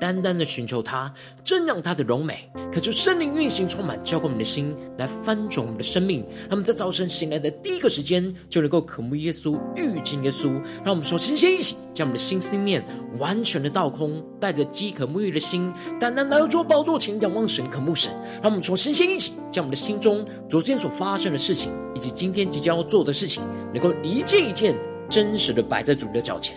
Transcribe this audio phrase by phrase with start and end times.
[0.00, 1.12] 单单的寻求他，
[1.44, 6.24] 正让他的荣美，可就圣灵运行充满，浇灌我们的心，来翻转我们的生命。
[6.48, 10.50] 让我们在早晨醒来的第一个时间，就能够渴慕耶稣，遇见耶稣。
[10.82, 12.82] 让我们说，先先一起将我们的心思念
[13.18, 18.10] 完全的倒空，带着饥渴沐浴的心，单单来到主宝座前，仰望神，渴慕神。
[18.42, 23.42] 让我们说，先先一起将我们的心中昨天所发生的事情，以及今天即将要做的事情，
[23.74, 24.74] 能够一件一件
[25.10, 26.56] 真实的摆在主的脚前。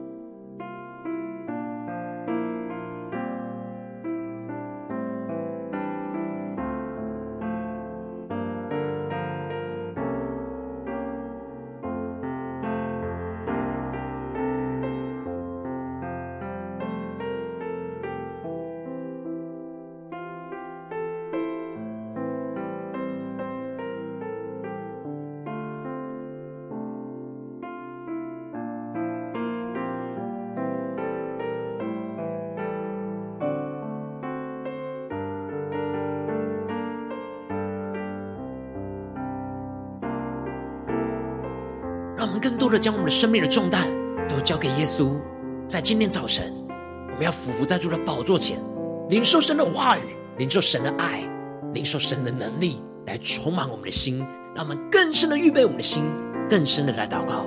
[42.41, 43.87] 更多的将我们的生命的重担
[44.27, 45.15] 都交给耶稣。
[45.67, 46.51] 在今天早晨，
[47.11, 48.59] 我们要俯伏在主的宝座前，
[49.09, 50.01] 领受神的话语，
[50.37, 51.23] 领受神的爱，
[51.73, 54.25] 领受神的能力，来充满我们的心。
[54.55, 56.03] 让我们更深的预备我们的心，
[56.49, 57.45] 更深的来祷告。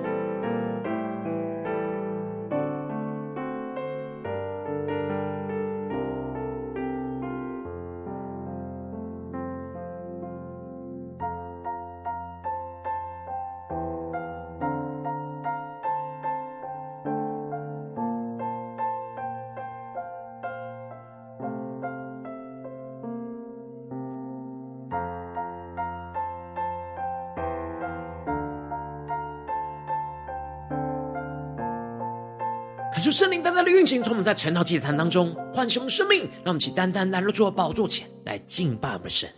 [33.15, 39.31] 圣灵单单的运行，从我们在晨祷祭坛当中唤醒我们生命，让我们一起单单来到主的宝座前来敬拜我们的神。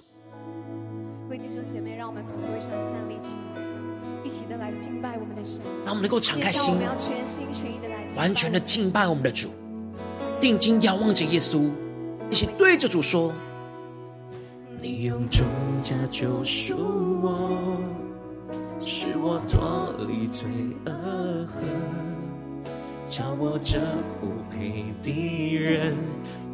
[1.24, 3.60] 各位弟兄姐妹，让我们从座位上站立起来，
[4.24, 5.60] 一起的来敬拜我们的神。
[5.84, 9.50] 让我们能够敞开心，我们要全心全意的来完全的敬拜我们的主，
[10.40, 11.70] 定睛仰望着耶稣，
[12.30, 13.30] 一起对着主说：
[14.80, 15.44] 你用重
[15.82, 16.78] 价救赎
[17.20, 17.76] 我，
[18.80, 20.48] 使我脱离罪
[20.86, 20.92] 恶
[21.52, 22.15] 恨。
[23.08, 23.78] 叫我这
[24.20, 25.94] 不配的人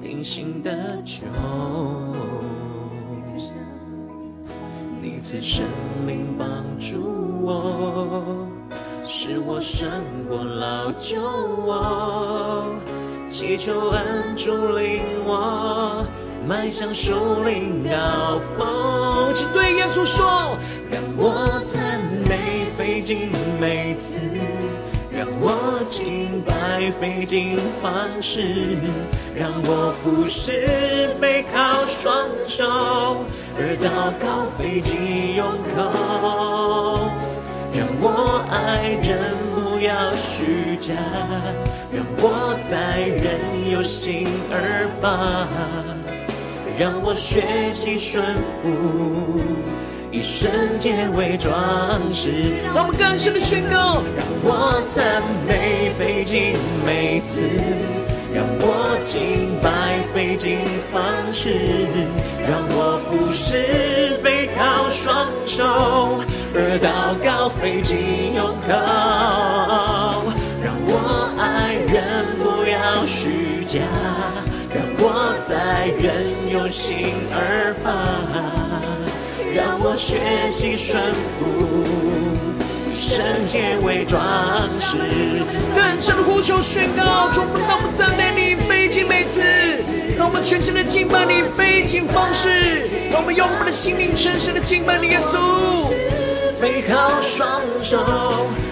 [0.03, 0.71] 平心得
[1.03, 1.23] 救，
[5.01, 5.65] 你赐生
[6.07, 6.47] 命帮
[6.79, 7.01] 助
[7.41, 8.47] 我，
[9.03, 9.89] 使我胜
[10.29, 11.23] 过老旧
[11.65, 12.67] 我，
[13.27, 16.05] 祈求恩主领我
[16.47, 19.33] 迈向树林高峰。
[19.33, 20.59] 请对耶稣说，
[20.91, 21.99] 让我赞
[22.29, 24.19] 美费尽每次。
[25.23, 28.77] 让我敬拜费尽方式，
[29.37, 33.25] 让我服侍非靠双手，
[33.57, 35.47] 而祷告费尽用
[35.77, 37.09] 口。
[37.73, 40.93] 让我爱人不要虚假，
[41.93, 45.47] 让我待人有心而发，
[46.77, 48.25] 让我学习顺
[48.61, 49.41] 服。
[50.13, 52.31] 以圣洁为装饰，
[52.75, 57.49] 让我们更深的宣告，让我赞美费尽每次，
[58.35, 60.59] 让我敬拜费尽
[60.93, 61.49] 方式，
[62.47, 65.65] 让我服侍非靠双手，
[66.55, 67.97] 而祷告费尽
[68.37, 68.71] 用口，
[70.63, 73.81] 让我爱人不要虚假，
[74.75, 79.02] 让我待人有心而发。
[79.83, 81.45] 让我学习顺服，
[82.89, 84.23] 以圣洁为装
[84.79, 84.97] 饰。
[85.75, 89.43] 更深的呼求宣告，主，让我们赞美你，费尽每次；
[90.17, 92.49] 让我们全心的敬拜你，费尽方式；
[93.11, 95.91] 让我们用我们的心灵深深的敬拜你，耶稣。
[96.61, 97.99] 飞靠双手，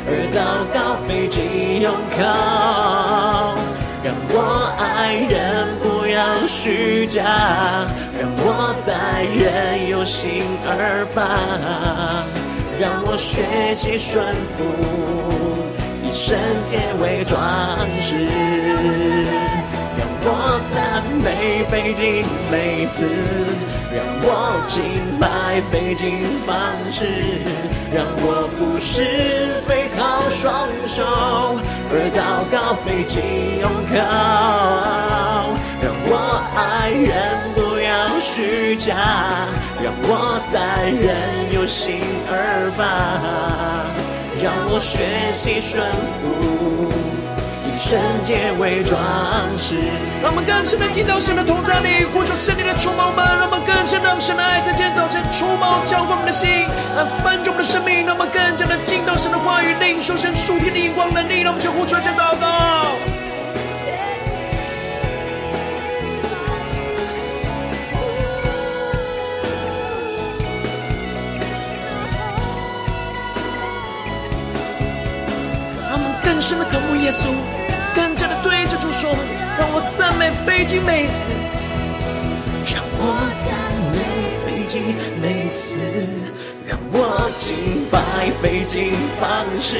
[0.06, 3.58] 而祷告费尽用靠。
[4.04, 7.22] 让我爱人不要虚假，
[8.18, 11.22] 让我待人有心而发，
[12.80, 14.24] 让我学习顺
[14.56, 14.64] 服，
[16.02, 17.38] 以圣洁为装
[18.00, 18.26] 饰，
[19.96, 23.06] 让我赞美费尽每次，
[23.94, 24.80] 让我敬
[25.20, 26.54] 拜费尽方
[26.90, 27.06] 式，
[27.94, 31.04] 让我服侍非靠双手，
[31.92, 33.22] 而祷告费尽
[33.60, 35.56] 用靠。
[35.82, 38.94] 让我爱人不要虚假，
[39.82, 42.84] 让我待人有心而发，
[44.42, 45.82] 让我学习顺
[46.18, 46.92] 服。
[47.64, 49.00] 以圣洁为装
[49.56, 49.78] 饰，
[50.22, 63.09] 让我们更深的进到神的同在里，呼求圣灵的触摸们，让我们更深让神的爱在今天早晨触摸浇灌我们的心，来翻转我们的生命，让我们更加的进到神的话语，领受神属天的眼光能力，让我们先呼求，先祷告。
[76.40, 77.20] 更深的渴慕耶稣。
[77.94, 79.10] 更加的对着主说，
[79.58, 81.31] 让我赞美飞机每次，
[82.64, 83.12] 让我
[83.44, 83.58] 赞
[83.92, 83.98] 美
[84.40, 84.81] 飞机
[85.20, 85.76] 每次，
[86.66, 89.76] 让我敬拜费尽方式，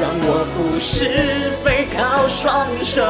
[0.00, 3.02] 让我服侍飞靠双手，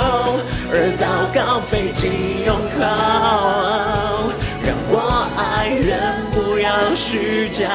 [0.73, 2.09] 而祷告飞机
[2.47, 4.31] 用靠，
[4.65, 7.69] 让我爱人不要虚假，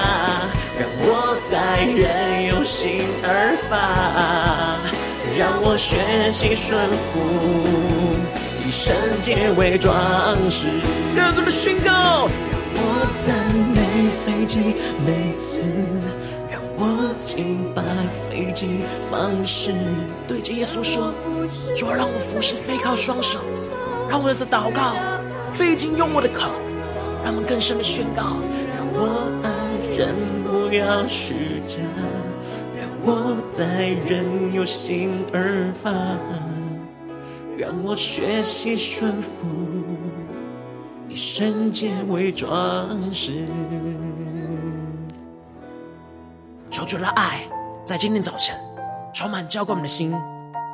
[0.80, 4.80] 让我在人有心而发。
[5.38, 7.20] 让我学习顺服，
[8.66, 9.94] 以圣洁为装
[10.50, 10.68] 饰。
[11.16, 12.30] 更多的宣告，
[12.74, 13.36] 让我赞
[13.76, 15.62] 美飞机每次，
[16.50, 17.84] 让我敬拜
[18.28, 18.80] 飞机
[19.10, 19.74] 方式。
[20.28, 21.14] 对着耶稣说，
[21.76, 23.40] 主啊，让我服侍飞靠双手，
[24.10, 24.96] 让我的祷告
[25.52, 26.50] 费尽用我的口，
[27.24, 28.40] 让我们更深的宣告，
[28.76, 29.50] 让我爱
[29.96, 30.16] 人
[30.74, 31.78] 要虚假。
[32.78, 35.92] 让我在人有心而发，
[37.58, 39.46] 让我学习顺服，
[41.10, 43.46] 以圣洁为装饰。
[46.70, 47.42] 求主的爱
[47.86, 48.56] 在今天早晨
[49.14, 50.12] 充满浇灌我们的心，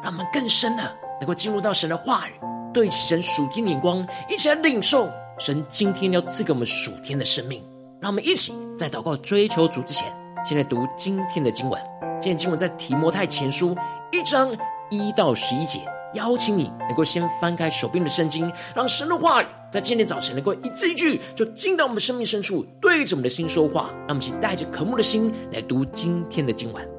[0.04, 0.84] 让我们更深的
[1.20, 2.34] 能够进入到神的话语，
[2.72, 5.10] 对神属天的眼光，一起来领受
[5.40, 7.64] 神今天要赐给我们属天的生命。
[8.06, 10.06] 让我们一起在祷告追求主之前，
[10.46, 11.82] 先来读今天的经文。
[12.22, 13.76] 今天经文在提摩太前书
[14.12, 14.54] 一章
[14.92, 15.80] 一到十一节，
[16.14, 23.90] 邀请你能够先翻开手边的圣经，让神的话语在今天早晨能够一字一句就进到我们的生命深处，对着我们的心说话。
[24.02, 26.95] 让我们一起带着渴慕的心来读今天的经文。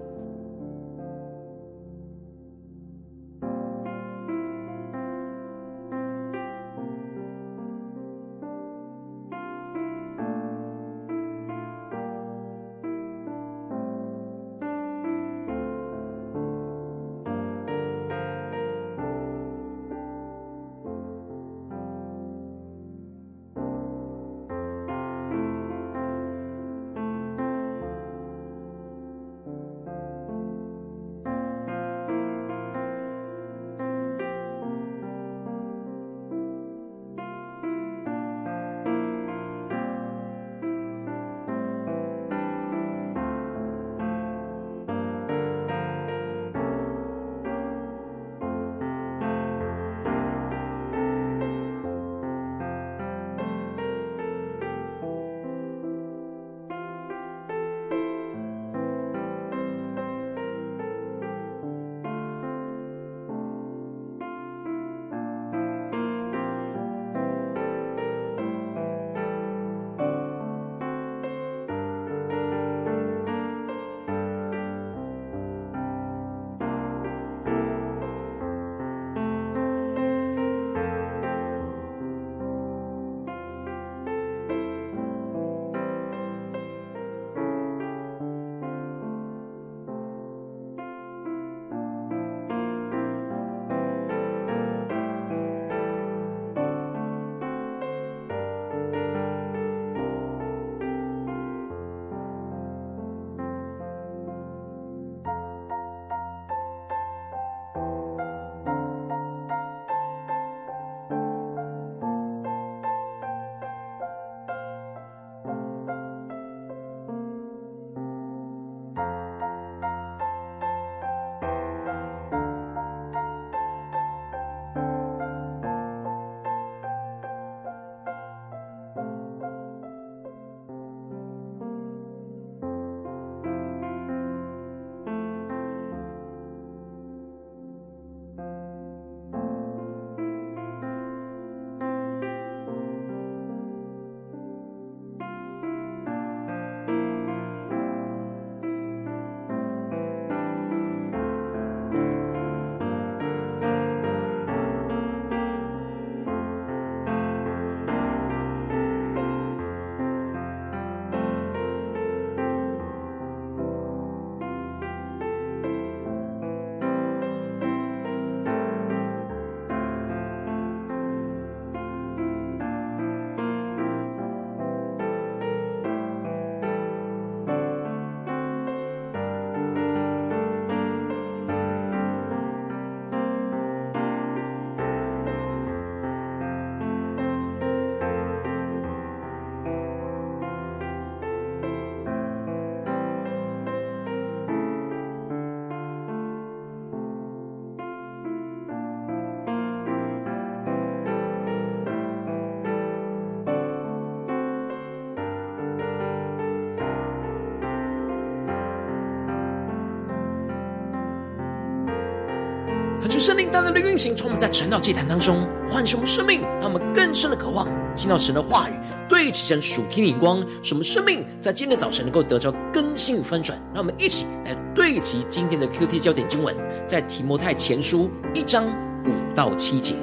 [213.27, 217.67] 圣灵大大的运行，从我们在晨祷祭坛当中唤醒我们生命，让我们更深的渴望
[217.97, 218.73] 听到神的话语，
[219.09, 223.61] 对齐神属天的光，使我们生命在今天早晨能够得着更新与翻转。
[223.75, 226.55] 让我们一起来对齐今天的 QT 焦点经文，
[226.87, 228.65] 在提摩太前书一章
[229.05, 229.97] 五到七节。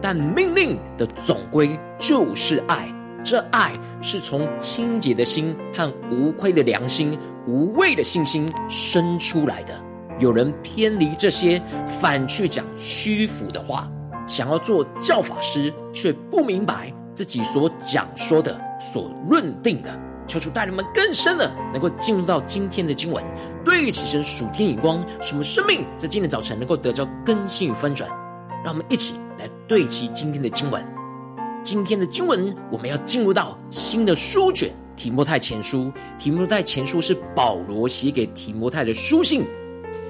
[0.00, 2.88] 但命令的总归就是爱，
[3.22, 9.78] 这爱是从清洁的心和无愧的良心、无畏的信心生出来的。
[10.20, 11.60] 有人偏离这些，
[12.00, 13.90] 反去讲虚浮的话，
[14.26, 19.88] 想要做教法师，却不明白自己所讲说的、所论定的。
[20.26, 23.24] 求主带领们更深的，能够进入到今天的经文，
[23.64, 28.08] 对齐神属天眼光，使我们生命在今天早晨能够得着更新与翻转。
[28.62, 30.84] 让我们一起来对齐今天的经文。
[31.62, 35.78] 今天的经文，我们要进入到新的书卷《提摩太前书》。
[36.18, 39.44] 《提摩太前书》是保罗写给提摩太的书信。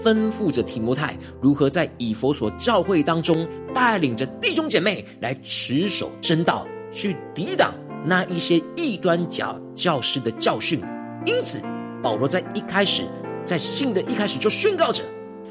[0.02, 10.80] 吩咐着提摩太如何在以佛所教会当中带领着弟兄姐妹来持守真道，去抵挡那一些异端假教师的教训。
[11.26, 11.60] 因此，
[12.02, 13.04] 保罗在一开始，
[13.44, 15.04] 在信的一开始就宣告着：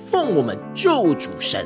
[0.10, 1.66] 奉我们救主神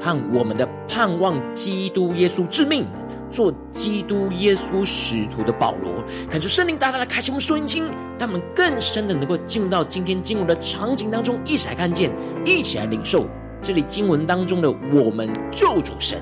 [0.00, 2.86] 和我们的盼望基督耶稣之命。
[3.32, 7.84] 做基督耶稣使徒的保罗，感受圣灵大大的开启我们属灵经，
[8.18, 12.12] 让我们更深的能够进入到今天经文的场景当中，一起来看见，
[12.44, 13.26] 一起来领受
[13.62, 16.20] 这里经文当中的我们救主神，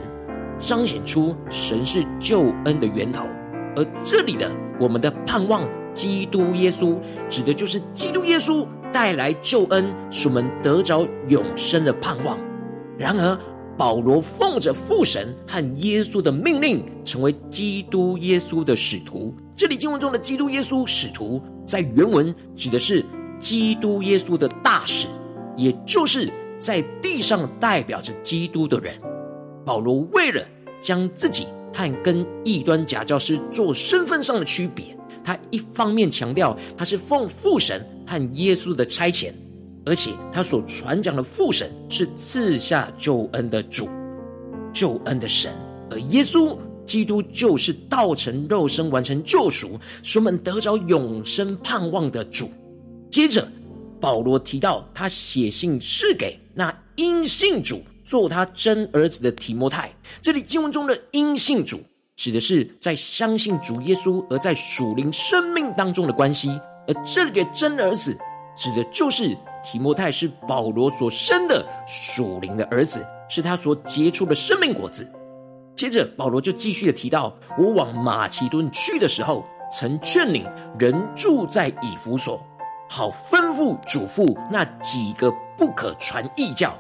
[0.57, 3.25] 彰显出神是救恩的源头，
[3.75, 6.97] 而这里的我们的盼望基督耶稣，
[7.29, 12.39] 指的就是基督耶稣带来救恩，使我们得着永生的盼望。
[12.97, 13.39] 然而，
[13.81, 19.35] 保罗奉着父神和耶稣的命令，成为基督耶稣的使徒。
[19.57, 23.03] 这里经文中的基督耶稣使徒，在原文指的是
[23.39, 25.07] 基督耶稣的大使，
[25.57, 28.93] 也就是在地上代表着基督的人。
[29.65, 30.45] 保罗为了
[30.83, 34.95] 将自己和跟异端假教师做身份上的区别，
[35.25, 39.33] 他一方面强调他是奉父神和耶稣的差遣。
[39.87, 43.89] 而且他所传讲的父神是赐下救恩的主，
[44.75, 45.53] 救恩的神，
[45.91, 52.51] 而耶稣基督就是道成肉身完成救赎，使我们得着永生盼望的主。
[53.11, 53.49] 接着，
[53.99, 59.91] 保罗提到他写信是给那因信主做他真儿子的提摩太。
[60.21, 61.81] 这里经文中的因信主，
[62.17, 66.51] 指的是在相信主耶稣而在属灵生命当中的关系，
[66.87, 68.15] 而这里的真儿子
[68.55, 69.35] 指的就是。
[69.63, 75.11] 提摩太是保罗所生的属灵的儿子，是他所结出的生命果子。
[75.77, 80.47] 接着，保罗就继续的提到：我往马其顿去的时候，曾劝领
[80.79, 82.45] 人住在以弗所，
[82.89, 86.77] 好吩咐嘱咐那几个不可传异教。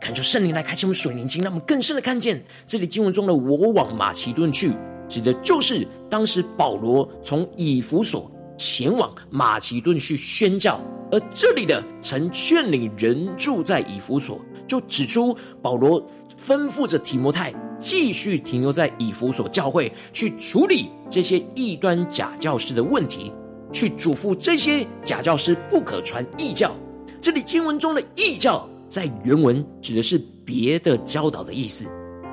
[0.00, 4.72] 恳求圣灵来开启我们属灵经，让我们更深的看见这里经文中的“我往马其顿去”，
[5.08, 10.80] 指的就是当时保罗从以弗所前往马其顿去宣教。
[11.10, 16.04] 而这里的曾劝领人住在以弗所，就指出保罗
[16.36, 23.30] 吩咐着提摩太继续停留在以弗所教会，去处理这些异端假教师的问题，
[23.72, 26.74] 去嘱咐这些假教师不可传异教。
[27.20, 31.86] 这里经文中的异教，在原文指的是别的教导的意思，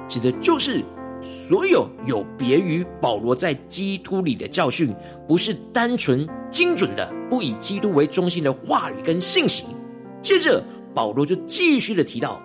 [0.07, 0.83] 指的就是。
[1.23, 4.93] 所有有别于保罗在基督里的教训，
[5.27, 9.65] 不是单纯精准的，不以基督为中心的话语跟信息。
[10.21, 10.63] 接着，
[10.93, 12.41] 保罗就继续的提到，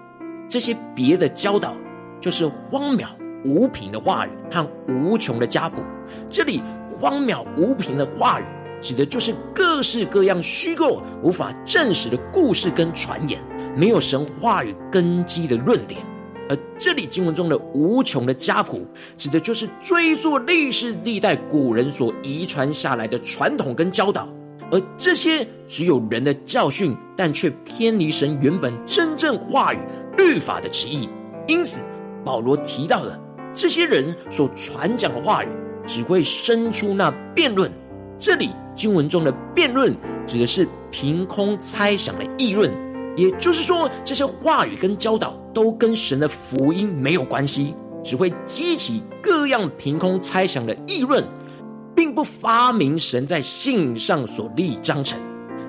[0.48, 1.74] 这些别的教导，
[2.20, 3.06] 就是荒谬
[3.44, 5.82] 无凭的话语和无穷的家谱。
[6.28, 8.44] 这里荒谬无凭的话语，
[8.80, 13.40] 指的就是各式各样虚构、无法证实的故事跟传言，
[13.76, 16.00] 没有神话语根基的论点。
[16.48, 18.86] 而这里经文中的无穷的家谱，
[19.16, 24.28] 指的就是追溯历史历代古人所遗传下来的传统跟教导，
[24.70, 29.78] 而这些只有人的教训，但却偏离神原本真正话语
[30.16, 31.08] 律法的旨意。
[31.46, 31.80] 因此，
[32.24, 33.18] 保罗提到的
[33.54, 35.48] 这些人所传讲的话语，
[35.86, 37.70] 只会生出那辩论。
[38.18, 39.94] 这里经文中的辩论，
[40.26, 42.72] 指的是凭空猜想的议论。
[43.16, 51.24] 也就是说，这些话语跟教导都跟神的福音没有关系，只会激起各样凭空猜想的议论，
[51.96, 55.18] 并不发明神在信上所立章程。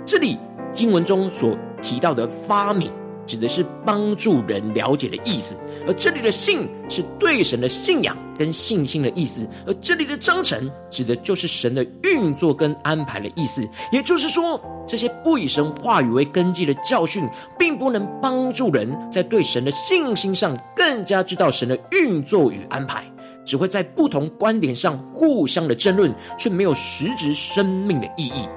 [0.06, 0.38] 这里
[0.72, 2.92] 经文中所提到的发明，
[3.30, 5.54] 指的是帮助人了解的意思；
[5.86, 13.64] 而这里的信是对神的信仰跟信心的意思；而这里的章程，指的就是神的运作跟安排的意思。
[13.92, 23.04] 也就是说，这些不以神话语为根基的教训，并不能帮助人在对神的信心上更加知道神的运作与安排，
[23.46, 28.50] 只会在不同观点上互相的争论，却没有实质生命的意义。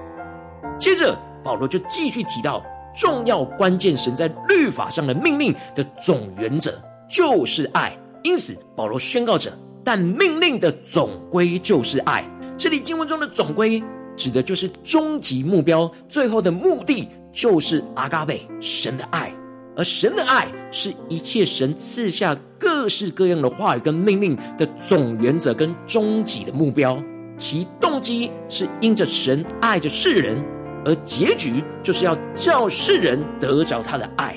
[0.79, 1.15] 接着，
[1.45, 6.73] 保罗就继续提到重要关键，神在律法上的命令的总原则
[7.09, 7.97] 就是爱。
[8.23, 9.51] 因此，保罗宣告着：
[9.83, 12.25] 但命令的总归就是爱。
[12.57, 13.83] 这里经文中的总归，
[14.15, 19.33] 指的就是终极目标，最后的目的就是阿嘎贝，神的爱。
[19.75, 27.03] 而神的爱是一切神赐下各式各样的话语跟命令的总原则跟终极的目标，
[27.39, 30.37] 其动机是因着神爱着世人，
[30.85, 34.37] 而结局就是要叫世人得着他的爱。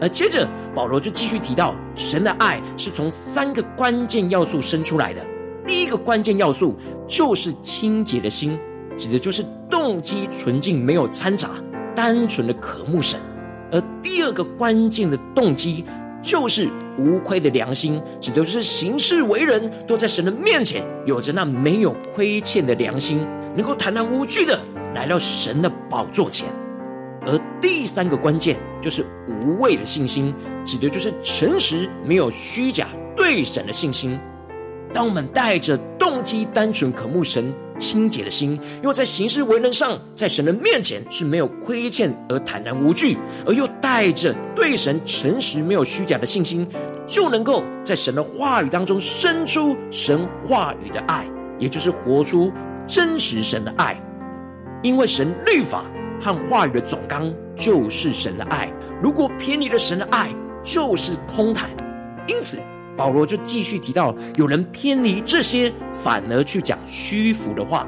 [0.00, 5.20] 而接着保罗就继续提到，神的爱是从三个关键要素生出来的。
[5.66, 8.58] 第一个关键要素就是清洁的心，
[8.96, 11.50] 指的就是动机纯净，没有掺杂，
[11.94, 13.18] 单纯的渴慕神。
[13.70, 15.84] 而第二个关键的动机
[16.22, 23.18] 就是无愧的良心，指的就是行事为人都在神的面前有着那没有亏欠的良心，
[23.54, 24.58] 能够坦然无惧的
[24.94, 26.48] 来到神的宝座前。
[27.26, 34.18] 而第三个关键就是无畏的信心，指的就是诚实没有虚假对神的信心。
[34.94, 46.66] 当我们带着动机单纯渴慕神清洁的心，又在行事为人上，在神的面前是没有亏欠而坦然无惧，而又带着对神诚实没有虚假的信心，
[47.06, 52.50] 就能够在神的话语当中生出神话语的爱，也就是活出
[52.86, 54.00] 真实神的爱。
[54.82, 55.84] 因为神律法
[56.20, 60.28] 和话语的总纲就是神的爱，如果偏离了神的爱，
[60.62, 61.68] 就是空谈。
[62.26, 62.58] 因此。
[62.96, 67.86] 保罗就继续提到，有人偏离这些，反而去讲虚浮的话。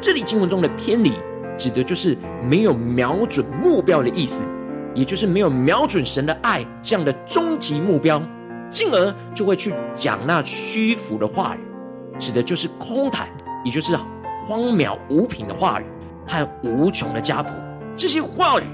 [0.00, 1.12] 这里经文中的偏离，
[1.58, 4.48] 指的就是没有瞄准目标的意思，
[4.94, 8.18] 也就是没有瞄准神的爱这样的终极目标，
[8.70, 11.60] 进而就会去讲那虚浮的话语，
[12.18, 13.28] 指的就是空谈，
[13.62, 13.94] 也就是
[14.46, 15.84] 荒渺无凭的话语
[16.26, 17.50] 和无穷的家谱。
[17.96, 18.64] 这些话语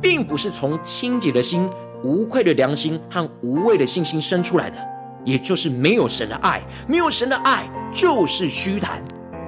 [0.00, 1.68] 并不是从清洁的心、
[2.02, 4.76] 无愧的良心和无畏的信心生出来的。
[5.24, 9.00] 也就是没有神的爱，没有神的爱就是虚谈，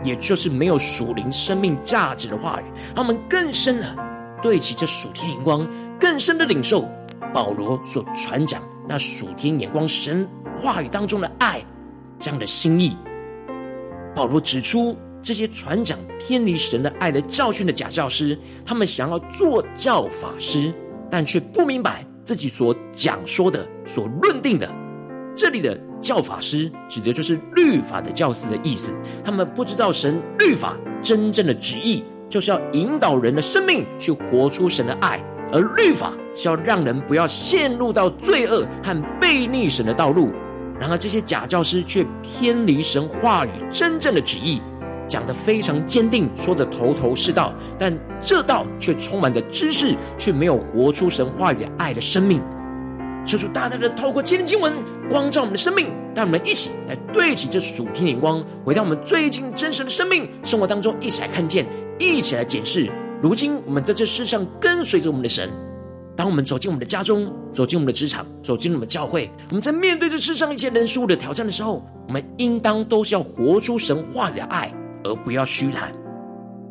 [0.04, 2.64] 也就是没有属灵生命价值的话语。
[2.94, 3.96] 他们更深的
[4.40, 6.88] 对齐这属天眼光，更深的领受
[7.32, 11.60] 保罗所传讲那属天眼光神话语当中的爱
[12.20, 12.96] 这样的心意。
[14.14, 20.70] 保罗指出，这些传讲偏离神的爱的教训的假教师，他们想要做教法师，
[21.10, 24.70] 但却不明白自己所讲说的、所论定的。
[25.34, 28.92] 这里的教法师指的就是律法的教师的意思。
[29.24, 35.18] 他们不知道神律法真正的旨意，就是要引导人的生命去活出神的爱，
[35.50, 40.30] 而律法是要让人不要陷入到罪恶和悖逆神的道路。
[40.78, 44.60] 然而，这些假教师却偏离神话语真正的旨意，
[45.08, 52.42] 讲得非常坚定，说得头头是道，但这道却充满着知识，却没有活出神话语爱的生命。
[53.26, 54.74] 求主大大的透过今天经文
[55.08, 61.64] 光照我们的生命，让我们一起来对齐这属天眼光，回到我们最近真实的生命生活当中，一起来看见，
[61.98, 62.90] 一起来检视。
[63.22, 65.48] 如今我们在这世上跟随着我们的神，
[66.14, 74.70] 当我们走进我们的家中，走进我们的职场，走进我们的教会，我们在面对这世上一切人事物的挑战的时候，我们应当都是要活出神话里的爱，
[75.04, 75.92] 而不要虚谈。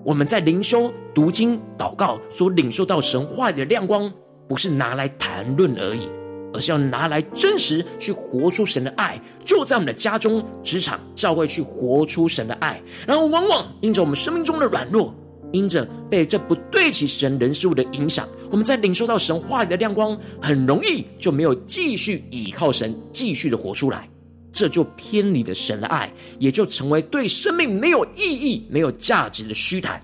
[0.04, 4.12] 我们在灵修、读经、祷告所领受到神话里的亮光，
[4.50, 6.10] 不是拿来谈论而已。
[6.56, 12.80] 而是要拿来真实去活出神的爱，就在我们的家中、职场、教会去活出神的爱。
[13.08, 15.12] 然后，往往因着我们生命中的软弱，
[15.52, 24.08] 因着被这不对齐神人事物的影响，我们在领受到神话语的亮光，很容易就没有继续倚靠神，继续的活出来，
[24.54, 30.02] 这就偏离了神的爱，也就成为对生命没有意义、没有价值的虚谈。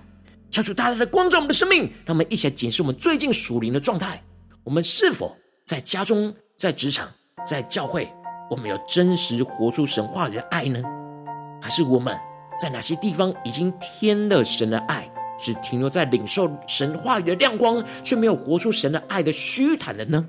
[0.50, 4.20] 求主大大的光照我们的生命，让我们一起来检视我们最近属灵的状态，
[4.64, 7.08] 我们是否在家中，在职场，
[7.46, 8.12] 在教会，
[8.50, 10.82] 我们有真实活出神话里的爱呢？
[11.62, 12.18] 还是我们
[12.60, 15.08] 在哪些地方已经偏了神的爱，
[15.38, 20.26] 只停留在领受神话语的亮光，却没有活出神的爱的虚谈了呢？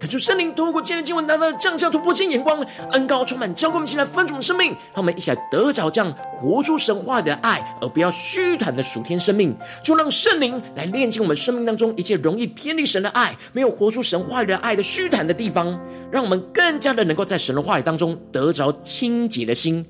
[0.00, 9.56] 恳求圣灵透过今天的经文，大大的降下突破性眼光，恩膏充满，教灌我们起来分盛的生命，让我们一起来得着这样活出神话的爱，而不要虚谈的属天生命。
[9.82, 15.76] 就让圣灵来炼净我们生命当中一切容易偏离神的爱、没有活出神话语的爱的虚谈的地方，
[16.12, 19.84] 让我们更加的能够在神的话语当中得着清洁的心，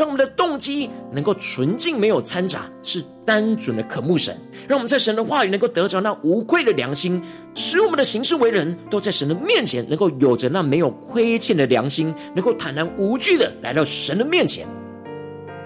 [0.00, 4.34] 让我们的动机能够纯净，没有掺杂，是单纯的渴慕神。
[4.66, 7.22] 让我们在神的话语能够得着那无愧的良心，
[7.54, 14.66] 使我们的行事为人，都在神的面前能够有着那没有亏欠的良心，能够坦然无惧的来到神的面前。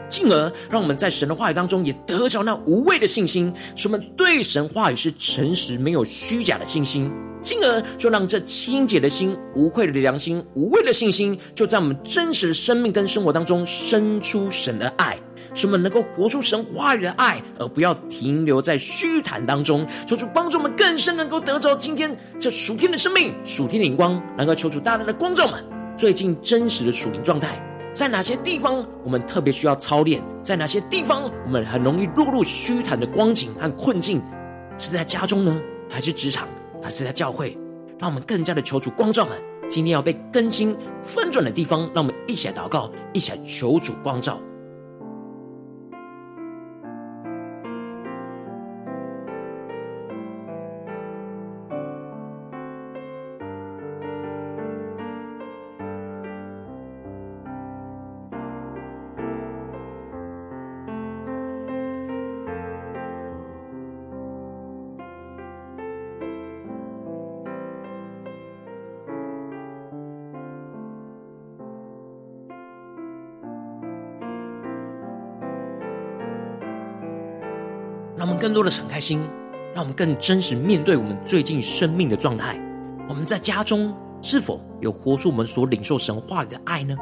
[0.09, 7.11] 进而让我们在神的话语当中也得着那无畏的信心，使我们对神话语是诚实、没有虚假的信心。
[7.43, 15.19] 进而就让这清洁的心、无愧的良心、无畏的信心，就在我们真实的生命跟生活当中生出神的爱，
[15.53, 19.87] 使我们能够活出神话语的爱，而不要停留在虚谈当中。
[20.07, 25.62] 求主帮助我们更深能够得着今天这属天的生命、属天的灵光，能够求主大大的光照们
[25.99, 27.74] 最近真实的属灵状态。
[27.95, 30.21] 在哪些地方我们特别需要操练？
[30.43, 34.21] 在哪些地方我们很容易落入虚谈的光景和困境？
[34.77, 36.49] 是在家中呢，还是职场，
[36.83, 37.57] 还是在教会？
[38.01, 44.41] 让我们更加的求主光照们，今天要被更新翻转的地方，让我们一起来祷告，一起来求主光照。
[78.25, 79.23] 让我们更多的敞开心，
[79.75, 82.59] 让我们更真实面对我们最近生命的状态。
[83.07, 86.97] 我们在家中是否有活出我们所领受神话语的爱呢？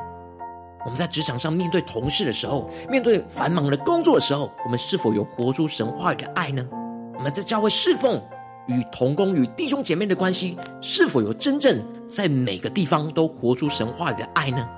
[0.84, 6.68] 我们在职场上面对同事的时候，面对繁忙的工作的时候，我们是否有活出神话语的爱呢？
[7.16, 8.20] 我们在教会侍奉
[8.66, 11.80] 与同工与弟兄姐妹的关系，是否有真正
[12.10, 14.68] 在每个地方都活出神话语的爱呢？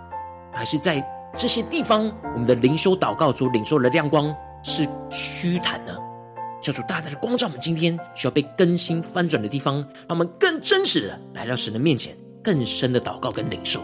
[0.53, 1.03] 还是在
[1.35, 4.27] 这些地方，我们的灵修祷告所领受的亮光
[4.63, 5.97] 是虚谈呢？
[6.65, 9.77] 叫主大大的光照我们，今天需要被更新翻转的地方，
[10.09, 13.83] 让我们更真实的来到神的面前，更深的祷告跟领受。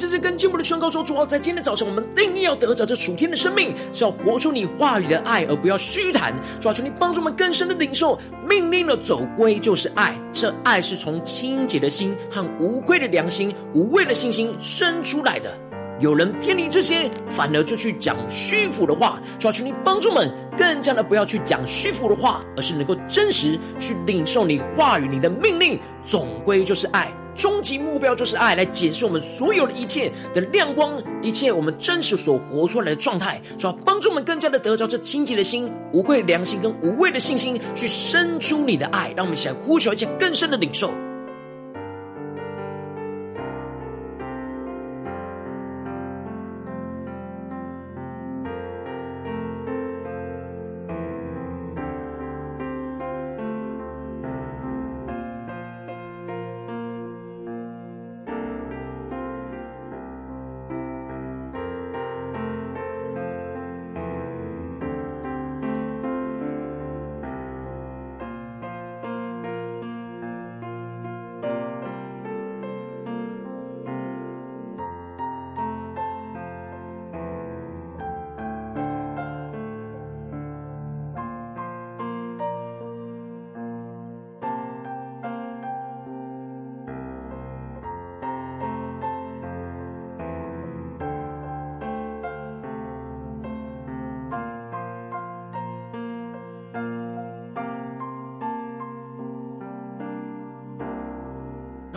[0.00, 6.32] 这是跟进一步的宣告说：主啊，在今天早晨，我们定义要得着这属天的生命，是要活出你话语的爱，而不要虚谈。
[6.58, 10.16] 主啊，求你帮助我们更深的领受命令的走归就是爱。
[10.32, 15.52] 这爱是从清洁的心和无愧的良心、无畏的信心生出来的。
[15.98, 19.20] 有人偏离这些，反而就去讲虚浮的话。
[19.38, 27.12] 主啊，求你帮助我们更加的不要去讲虚浮的话，而是能够真实去领受你话语、你的命令，总归就是爱。
[27.40, 40.92] 终极目标就是爱，来解释我们所有的一切的亮光，一切我们真实所活出来的状态，主要帮助我们更加的得着这清洁的心、无愧良心跟无畏的信心，去生出你的爱，让我们一起来呼求一切更深的领受。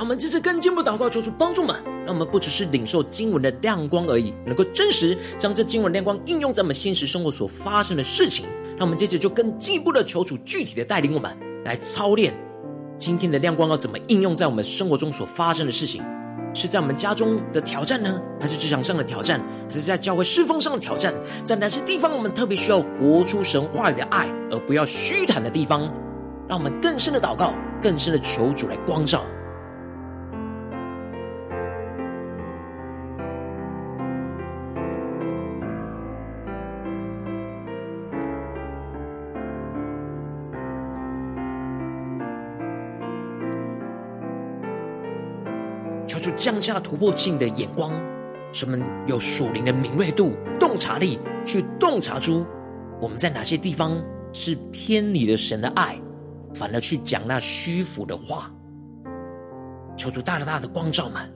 [0.04, 1.74] 我们这次更进步祷告，求主帮助们，
[2.06, 8.46] 让我们不只是领受经文的亮光而已，能够真实将这经文亮光应用在我们现实生活所发生的事情。
[8.78, 11.32] 让我们接着就更进一步的求主具体的带领我们
[11.64, 12.34] 来操练
[12.98, 16.04] 今天的亮光要怎么应用在我们生活中所发生的事情，
[16.54, 19.40] 是在我们家中的挑战呢，还是职场上的挑战，
[19.70, 21.14] 还是在教会侍奉上的挑战？
[21.46, 25.84] 在哪些地方我们特别需要活出神话语的爱，而不要虚谈的地方？
[26.50, 29.24] 让我们更深的祷告，更深的求主来光照。
[46.44, 47.94] 降下突破性的眼光，
[48.52, 48.78] 什么
[49.08, 52.46] 有属灵的敏锐度、洞察力，去洞察出
[53.00, 54.04] 我们在哪些地方
[54.34, 55.98] 是偏离了神的爱，
[56.54, 58.52] 反而去讲那虚浮的话。
[59.96, 61.34] 求主大大的光照们，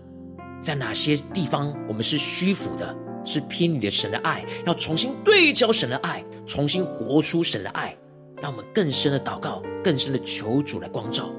[0.61, 2.93] 在哪些地方我们是虚浮的，
[3.23, 7.95] 是偏离了神的爱，要重新对焦神的爱，重新活出神的爱，
[8.41, 11.29] 让我们更深的祷告，更深的求主来光照。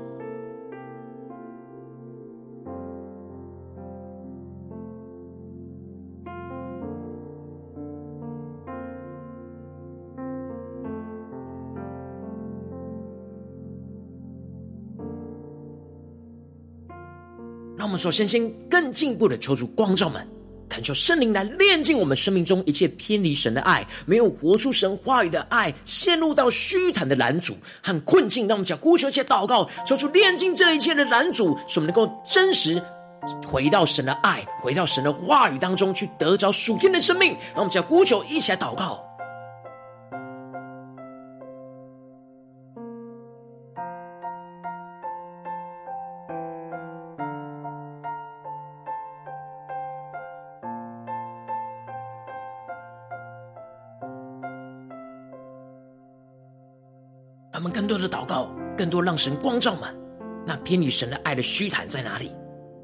[17.98, 20.24] 们首先先更进一步的求主光照们，
[20.68, 28.46] 恳求圣灵来炼净我们生命中一切偏离神的爱，没有活出神话语的爱，陷入到虚谈的拦阻和困境。
[28.46, 32.80] 让我们讲呼求，且祷告，求主炼净这一切的拦阻，使我们能够真实
[33.44, 37.32] 回到神的爱，回到神的话语当中去得着属天的生命。
[37.54, 39.07] 让我们讲呼求，一起来祷告。
[58.28, 59.92] 告，更多让神光照们，
[60.46, 62.30] 那偏离神的爱的虚谈在哪里？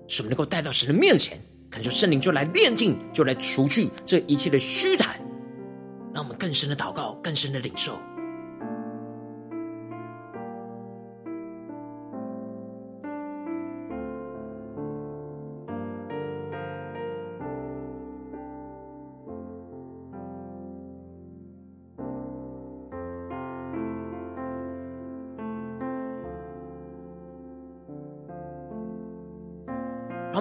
[0.09, 1.38] 什么能够带到神的面前，
[1.70, 5.20] 恳求圣灵就来炼净，就来除去这一切的虚谈，
[6.12, 7.98] 让我们更深的祷告，更深的领受。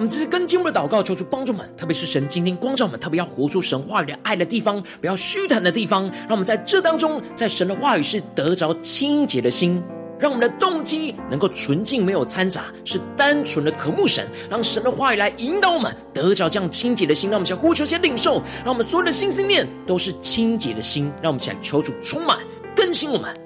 [0.04, 6.04] 们这是更进一步的祷告，求主帮助们，特别是神今天光照我们，特别要活出神话语的爱的地方，不要虚谈的地方。
[6.28, 9.82] 让我们在这当中，在神的话语是得着清洁的心，
[10.18, 14.26] 让我们的动机能够纯净，没有掺杂，是单纯的渴慕神。
[14.50, 17.30] 让神的话语来引导我们，得着这样清洁的心。
[17.30, 21.10] 让我们先呼求，先领受，让我们所有的心思念都是清洁的心。
[21.22, 22.38] 让我们起来求主充满
[22.76, 23.43] 更新我们。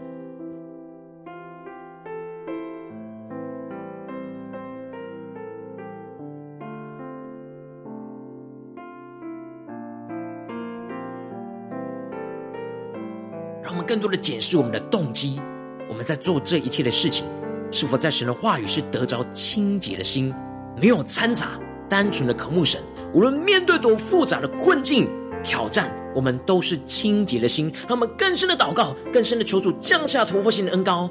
[13.89, 15.41] 更多的检视我们的动机，
[15.89, 17.25] 我们在做这一切的事情，
[17.71, 20.35] 是否在神的话语是得着清洁的心，
[20.79, 22.79] 没有掺杂，单纯的渴慕神。
[23.15, 25.09] 无论面对多复杂的困境
[25.43, 27.73] 挑战，我们都是清洁的心。
[27.89, 31.09] 让我们更深的祷告，更深的求主降下突破性的恩膏。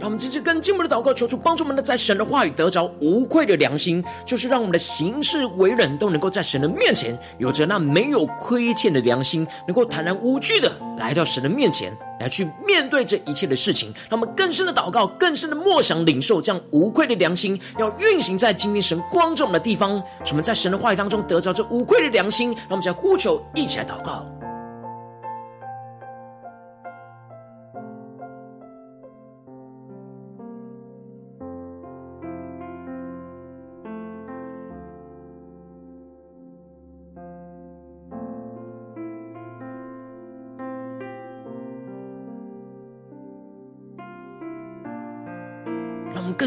[0.00, 13.92] 让我们继续更进一步的祷告，求主帮助我们的在神的话语得着无愧的良心，就是让我们的行事为人都能够在神的面前有着那没有亏欠的良心，能够坦然无惧的来到神的面前，来去面对这一切的事情。
[14.08, 22.52] 让我们更深的祷告，更深的默想领受这样无愧的良心，要运行在今天神光照我们的地方，使我们在神的话语当中得着这无愧的良心。
[22.52, 24.24] 让我们再呼求，一起来祷告。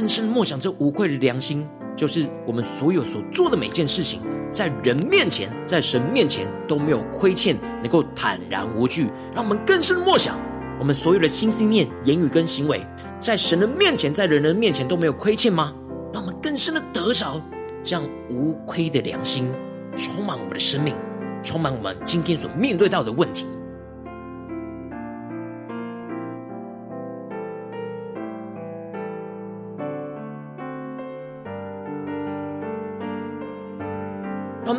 [0.03, 4.19] 更深默想这无愧的良心，就是我们所有所做的每件事情，
[4.51, 9.09] 在人面前，在神面前都没有亏欠，能够坦然无惧。
[9.33, 10.37] 让我们更深默想，
[10.77, 12.85] 我们所有的心思念、言语跟行为，
[13.17, 15.73] 在神的面前，在人的面前都没有亏欠吗？
[16.11, 17.41] 让我们更深的得着
[17.81, 19.49] 这样无愧的良心，
[19.95, 20.93] 充满我们的生命，
[21.41, 23.45] 充满我们今天所面对到的问题。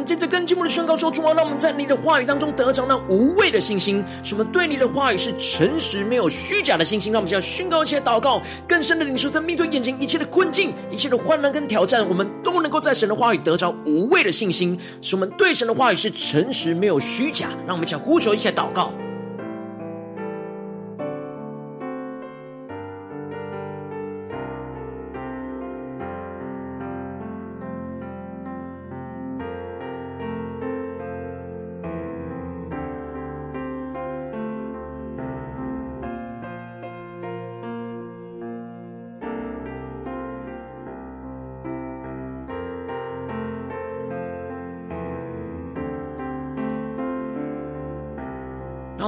[0.04, 7.10] 们接着更进一步的宣告说：“主啊，让我们在你的话语当中得着那无畏的信心，使我们对你的话语是诚实、没有虚假的信心。
[7.10, 17.48] 让我们要宣告一切祷告，更深的领受，在面对眼前一切的困境、一切的患难跟挑战，我们都能够在神的话语得着无畏的信心，使我们对神的话语是诚实、没有虚假。
[17.66, 18.92] 让我们一起呼求，一切祷告。”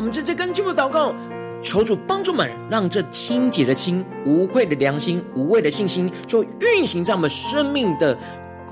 [0.06, 1.12] 们在这跟进步祷告，
[1.60, 8.16] 求主帮助们，让这清洁的心、无愧的良心、无畏的信心，就运行在我们生命的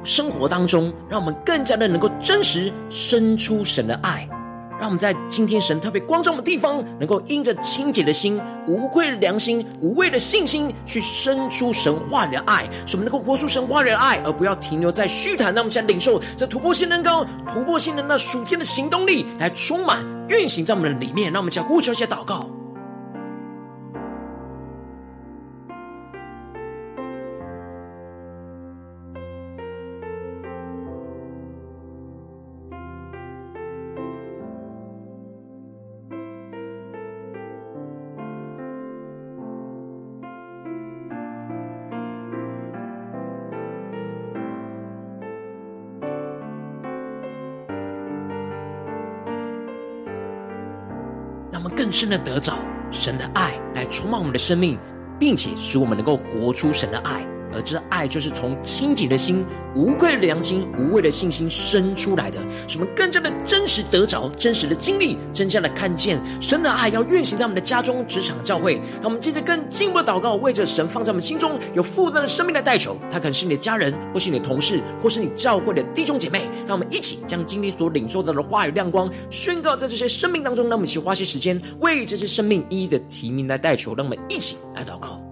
[0.05, 4.29] 生活当中，让我们更加的能够真实生出神的爱。
[4.77, 15.55] 让我们在今天神特别光照的地方，能够因着清洁的心、无愧的良心、无畏的信心，去生出神话的爱，使我们能够活出神话的爱，而不要停留在虚谈。
[15.55, 21.33] 让我们现在领受这突破性能高突破性的那属天的行动力，来充满运行在我们的里面。
[21.33, 22.54] 那我们将呼求一些祷告。
[51.95, 52.55] 深的得着
[52.91, 54.77] 神的爱，来充满我们的生命，
[55.17, 57.25] 并且使我们能够活出神的爱。
[57.55, 68.75] 而这爱就是从清洁的心、无愧的良心、无畏的信心生出来的，使我们更加的真实得着、真实的经历、真正的看见神的爱要运行在我们的家中、职场、教会。
[69.01, 72.97] 让我们接着更进一步的祷告，为着神放在我们心中有负担的生命来代求。
[73.11, 76.49] 他可能是你的家人，或是你的同事，或是你教会的弟兄姐妹。
[76.67, 80.65] 让我们一起将今天所领受到的话语亮光宣告在这些生命当中。
[80.69, 83.95] 让我们一起花些时间为这些生命一一的提名来代求。
[83.95, 85.24] 让我们一起来祷告。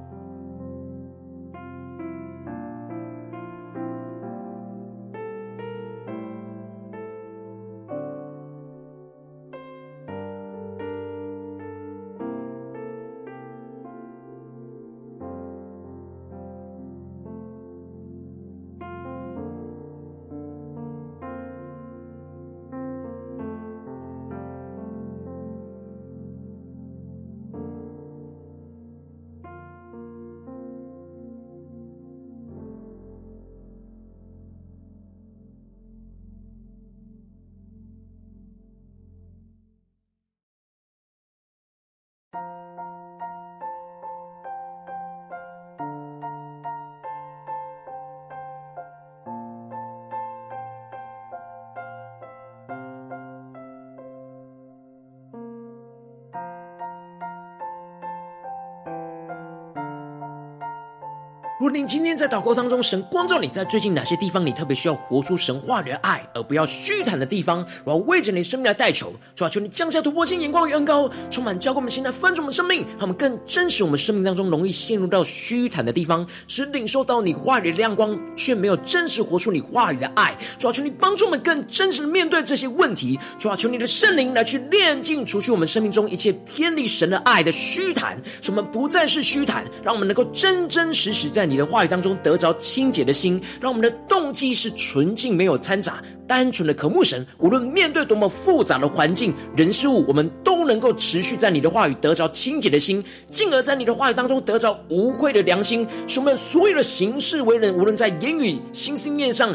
[61.63, 80.37] 如果你今天在祷告当中，神光照你在最近哪些地方，你特别需要活出神话语的爱，而不要虚谈的地方，我要为着你生命来代求，主啊，求你降下突破性眼光与恩膏，充满浇灌我们心来翻转我们生命，让我们更真实我们生命当中容易陷入到虚谈的地方，使领受到你话语的亮光，却没有真实活出你话语的爱。
[80.59, 97.27] 主啊，求你帮助我们更真实的面对这些问题，主啊，求你的圣灵来去炼净，除去我们生命中一切偏离神的爱的虚谈，使我们不再是虚谈，让我们能够真真实实在你的话语当中得着清洁的心，让我们的动机是纯净，没有掺杂，单纯的渴慕神。
[97.39, 109.55] 无论面对多么复杂的环境、人事物，我们都能够持续在你的话语得着清洁的心，进而在你的话语当中得着无愧的良心，使我们所有的行事为人，无论在言语、心思念上、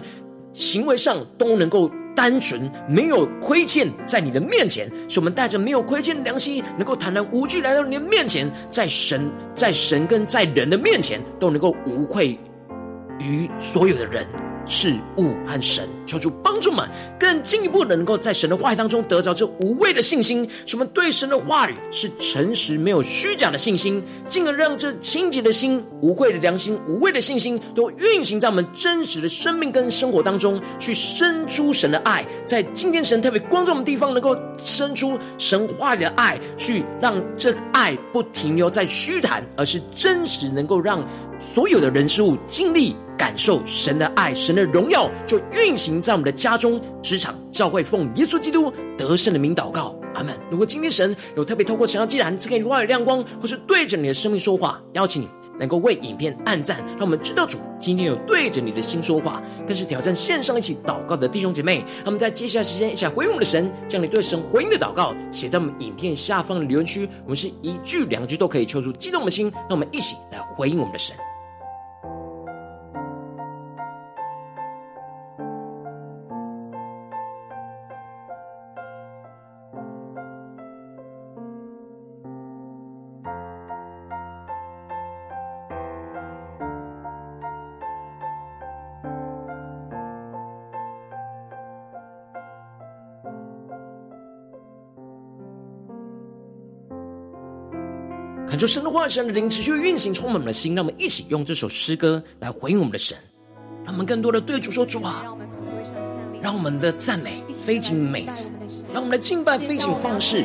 [0.54, 12.36] 行为上，都能够单纯，没有亏欠，在你的面前，使我们带着没有亏欠的良心，能够坦然无惧来到你的面前，在神、在神跟在人的面前，都能够无愧
[13.20, 14.26] 于所有的人。
[14.66, 16.90] 事物和神，求主帮助们
[17.20, 32.26] 更进一步的，能够在神的话语当中得着这无畏的信心，使我们对神的话语是诚实、没有虚假的信心，进而让这清洁的心、无愧的良心、无畏的信心，都运行在我们真实的生命跟生活当中，去生出神的爱。
[32.46, 41.06] 在今天神特别光照我们地方，能够生出神话语的爱，去让这爱不停留在虚谈，而是真实，能够让
[41.38, 42.96] 所有的人事物经历。
[43.18, 50.34] 感受神的爱，神的荣耀就运行在我们的家中、职场、教会，奉耶稣基督得胜的名祷告，阿门。
[50.50, 55.30] 如果今天神有特别透过晨祷祭坛赐给你话语亮光，或是对着你的生命说话，邀请你
[55.60, 61.84] 能够为影片按赞，让我们知道主今天有对着你的心说话，更是挑战线上一起祷告的弟兄姐妹。
[62.06, 71.16] 那么在接下来时间一起回应我们的神，将你对神回应的祷告写在我们影片下方的留言区，我们是一句两句都可以抽出激动的心，让我们一起来回应我们的神。
[98.58, 100.74] 恳求神的话，神的灵持续运行，充满我们的心。
[100.74, 103.16] 让我们一起用这首诗歌来回应我们的神，
[103.86, 105.24] 让我们更多的对主说：“主啊，
[106.42, 108.50] 让我们的赞美飞进美词，
[108.92, 110.44] 让我们的敬拜飞进方式，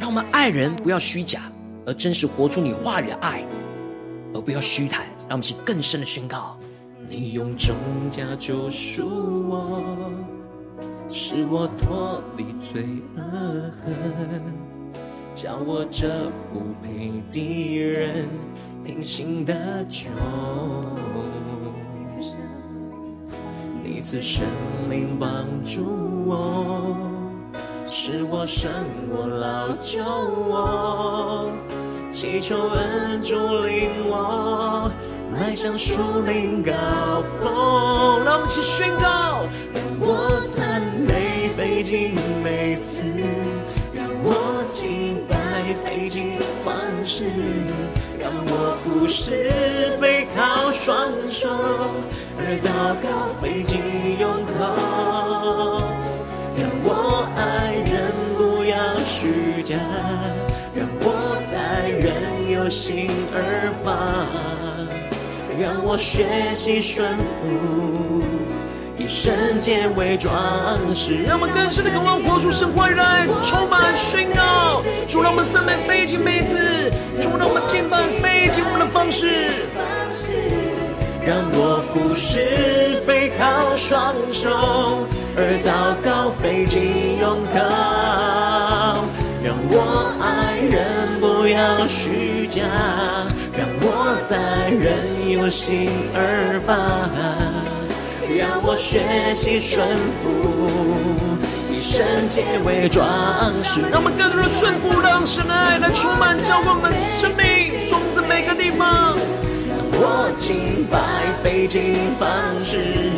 [0.00, 1.42] 让我们爱人不要虚假，
[1.86, 3.46] 而真实活出你话语的爱，
[4.34, 5.06] 而不要虚谈。
[5.28, 6.58] 让我们去更深的宣告：
[7.08, 7.76] 你用重
[8.10, 9.06] 价救赎
[9.48, 10.10] 我，
[11.08, 12.84] 使我脱离罪
[13.14, 13.22] 恶
[13.84, 14.61] 恨。
[15.42, 16.06] 叫我这
[16.52, 18.28] 不配的人
[18.84, 20.08] 听心的求，
[23.82, 24.46] 你赐生
[24.88, 25.82] 命帮助
[26.24, 26.96] 我，
[27.90, 28.70] 使我胜
[29.10, 31.50] 过老旧我，
[32.08, 33.34] 祈求恩主
[33.64, 34.88] 领我
[35.32, 36.72] 迈向树林高
[37.40, 38.22] 峰。
[38.24, 42.14] 让我们一起宣告，让我赞美费尽
[42.44, 43.02] 每次，
[45.74, 47.26] 费尽方式，
[48.18, 49.50] 让我服侍
[50.00, 51.48] 非靠双手，
[52.38, 53.80] 而祷告费尽
[54.18, 54.52] 用口。
[56.54, 59.76] 让我爱人不要虚假，
[60.74, 61.06] 让我
[61.50, 63.90] 待人有心而发，
[65.60, 68.22] 让我学习顺服。
[69.12, 70.32] 以圣洁为装
[70.94, 74.82] 饰，让我们更深的渴望活出神话语来，充满宣告。
[75.06, 76.90] 主让我们赞美飞进每次，
[77.20, 79.66] 主让我们敬拜飞进我们的方式。
[81.26, 85.06] 让我俯视飞靠双手，
[85.36, 87.62] 而祷告飞进永恒。
[89.44, 92.62] 让我爱人不要虚假，
[93.52, 97.61] 让我待人有心而发。
[98.28, 100.30] 让我学习顺服，
[101.70, 103.04] 以圣洁为装
[103.62, 103.82] 饰。
[103.90, 109.16] 让我们更多的顺服，让神的爱来充满教我们生命，送的每个地方。
[109.68, 110.98] 让我敬拜
[111.42, 112.28] 费尽方
[112.64, 113.12] 式，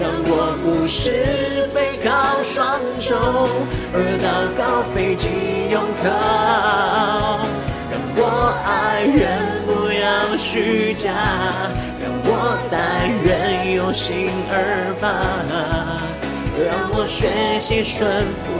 [0.00, 3.48] 让我服侍非靠双手，
[3.92, 5.30] 而祷告费尽
[5.70, 6.08] 用口。
[7.90, 9.63] 让我爱人
[10.30, 11.10] 要虚假。
[12.00, 15.08] 让我待人有心而发，
[16.58, 18.06] 让我学习顺
[18.44, 18.52] 服，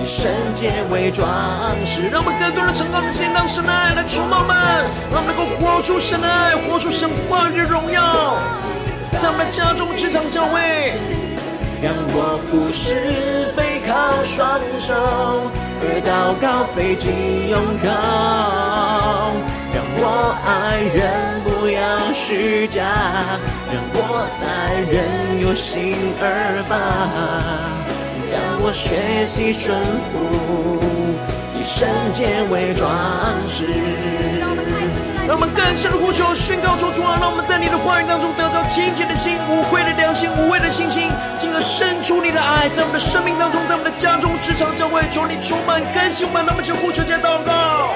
[0.00, 1.26] 以圣洁为装
[1.84, 2.08] 饰。
[2.08, 4.56] 让我们更多的承担起，让神的爱来充满我们，
[5.12, 8.38] 让我们能够活出神的爱，活出神话语的荣耀，
[9.18, 10.96] 在我们家中、职场、教会，
[11.82, 13.92] 让我服侍非靠
[14.24, 14.94] 双手，
[15.82, 17.12] 而祷告费尽
[17.50, 17.86] 用口。
[19.78, 22.82] 让我爱人不要虚假，
[23.70, 26.74] 让我爱人有心而发，
[28.26, 29.78] 让我学习顺
[30.10, 30.82] 服，
[31.54, 32.90] 以圣洁为装
[33.46, 33.70] 饰。
[35.28, 41.08] 让我们更深的呼求，宣告说：主啊，让我们在你的话语当中得着清洁的心、无愧的良心、无畏的信心，
[41.38, 46.42] 进而生出你的爱，在我们的生命当中，在我们的家中、职场、教会，求你充满更新我们。
[46.44, 47.94] 让我们先呼求，加祷告。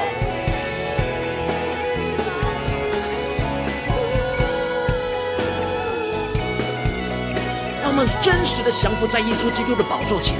[7.92, 10.34] 我们真实的降服在耶稣基督的宝座前，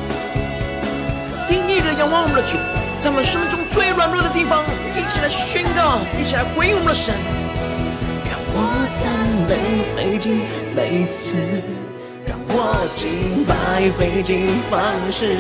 [1.47, 2.57] 定义的仰望我们的主，
[2.99, 4.65] 在我们生命中最软弱的地方，
[4.97, 7.15] 一起来宣告，一起来回应我们的神。
[8.25, 9.13] 让我赞
[9.45, 10.41] 美费尽
[10.75, 11.37] 每次，
[12.25, 14.81] 让我敬拜费尽方
[15.13, 15.37] 式，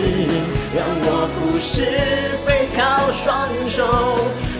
[0.76, 3.88] 让我服侍非靠双手，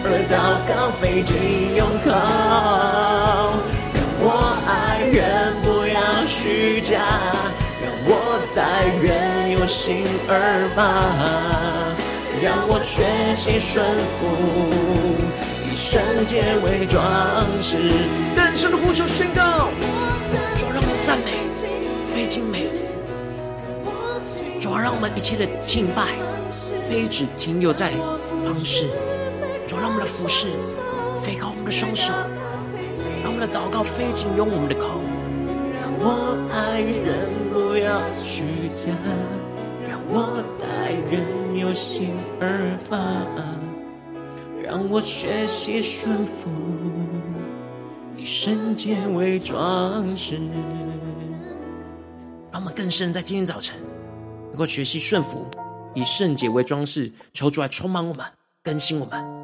[0.02, 3.11] 而祷告费尽用口。
[6.82, 6.98] 虚假，
[7.80, 10.82] 让我待人有心而发，
[12.42, 13.06] 让我学
[13.36, 13.86] 习顺
[14.18, 14.26] 服，
[15.70, 17.78] 以圣洁为装饰。
[18.34, 19.68] 更深的呼求宣告，
[20.56, 21.38] 主让我们赞美
[22.12, 22.96] 非尽每次，
[24.58, 26.08] 主要让我们一切的敬拜
[26.88, 27.92] 非只停留在
[28.44, 28.88] 方式，
[29.68, 30.48] 主让我们的服饰，
[31.20, 32.12] 飞高我们的双手。
[33.22, 35.11] 让我们的祷告飞进用我们的口，让
[36.00, 38.92] 我爱人不要虚假，
[39.88, 42.98] 让我待人有心而发，
[44.62, 46.48] 让我学习顺服，
[48.16, 50.40] 以圣洁为装饰。
[52.50, 53.78] 让我们更深在今天早晨
[54.50, 55.46] 能够学习顺服，
[55.94, 58.26] 以圣洁为装饰，求主来充满我们，
[58.62, 59.41] 更新我们。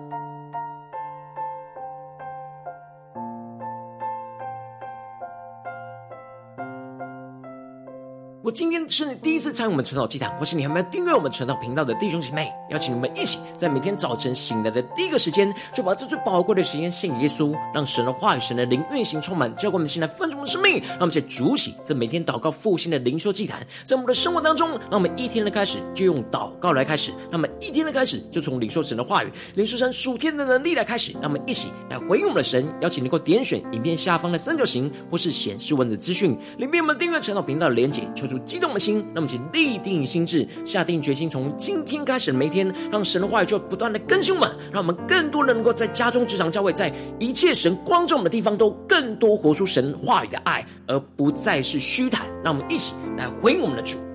[8.49, 20.81] 我今天是你第一次参与我们晨祷祭坛，或是你还没有订阅我们晨祷频道的弟兄姐妹，邀请你们一起在每天早晨醒来的第一个时间，就把这最宝贵的时间献给耶稣，让神的话语、神的灵运行充满，教灌我们现在丰盛的生命。
[20.81, 31.13] 让我们一起主起这每天祷告复兴的灵修祭坛，在我们的生活当中，让我们一天的开始就用祷告来开始，让我们一天的开始就从领受神的话语、领受神属天的能力来开始。
[31.21, 38.38] 让我们一起来回应我们的神，邀请能够点选影片下方的三角形，或是显示文的资讯里面，我们订阅晨祷频道的连结，求主。
[38.45, 52.27] 激动的心，那么请立定心智，下定决心，从今天开始的每一天，让神的话语就不断的更新我们，让我们更多人能够在家中、职场、教会，在一切神光照我们的地方，都更多活出神话语的爱，而不再是虚谈。
[52.43, 54.08] 让我们一起来回应我们的主。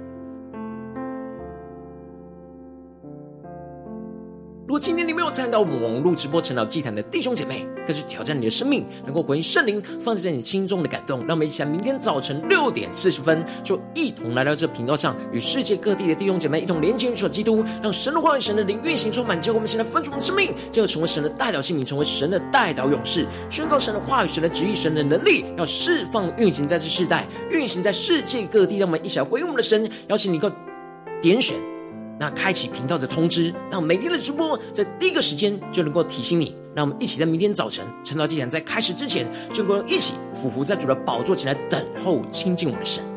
[4.66, 11.20] 如果今天你没有参与到我们网络直播晨祷祭坛的弟兄姐妹，更是挑战你的生命，能够回应圣灵放置在你心中的感动。
[11.28, 28.78] 让我们一起在明天早晨六点四十分，就一同来到这频道上，与世界各地的弟兄姐妹一同连接与主基督，让神的话语、神的灵运行充满，教会我们现在分出我们的生命，就成为神的代表性命，成为神的代祷勇士，宣告神的话语、神的旨意、神的能力，要释放运行在这世代，运行在世界各地。
[28.78, 30.56] 让我们一起来回应我们的神，邀请你能够
[31.22, 31.58] 点选。
[32.20, 36.56] 那开启频道的通知，让每天的直播在第一个时间就能够提醒你。
[36.76, 43.13] 让我们一起在明天早晨晨祷祭坛在开始之前，就能够一起俯伏在主的宝座前来等候亲近我们的神。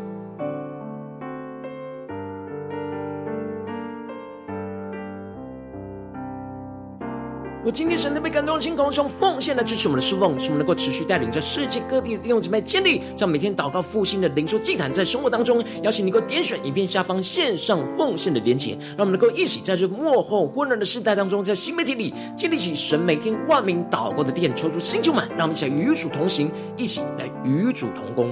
[7.66, 28.30] 我今天神特别感动的心，同时用奉献来支持我们的侍奉，使我们能够持续带领着世界各地的弟兄姊妹建立，将每天祷告复兴的灵修祭坛，在生活当中，邀请你能够点选影片下方线上奉献的连结，让我们能够一起在这幕后混乱的时代当中，在新媒体里建立起神每天万名祷告的殿，抽出星球们，让我们一起来与主同行，一起来与主同工。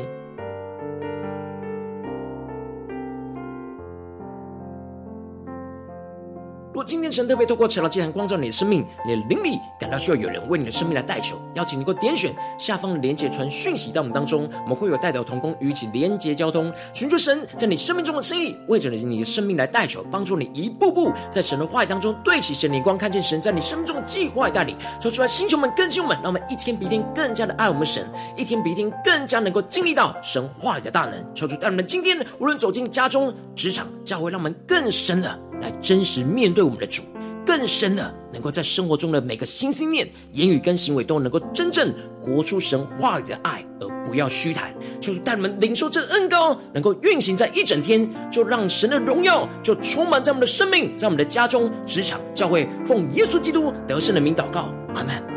[6.74, 28.04] 如果今天神特别透过晨祷祭坛光照你的生命，你的灵里感到需要有人为你的生命来代求，邀请你给我点选下方的连结传讯息到我们当中，我们会有代表同工与其连结交通，寻求神在你生命中的心意，为着你你的生命来代求，帮助你一步步在神的话语当中对齐神的光，看见神在你生命中的计划带领，说出来星球们更新我们，让我们一天比一天更加的爱我们神，
[28.36, 35.38] 一天比一天更加能够经历到神话语的大能，求主带我们今天无论走进家中、职场、教会，让我们更深的。
[35.60, 37.02] 来真实面对我们的主，
[37.44, 44.74] 更深的能够在生活中的每个心心念、言语跟行为都能够真正活出神话语的爱，而不要虚谈。
[45.00, 55.33] 就是带你们领受这恩膏，能够运行在一整天，就让神的荣耀就充满在我们的生命，在我们的家中、职场、教会，奉耶稣基督得胜的名祷告，阿门。